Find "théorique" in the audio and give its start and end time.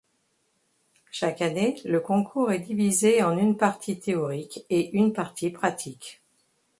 3.99-4.65